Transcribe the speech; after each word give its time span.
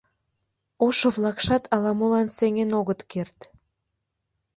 Ошо-влакшат 0.85 1.63
ала-молан 1.75 2.27
сеҥен 2.37 2.71
огыт 2.79 3.01
керт. 3.11 3.39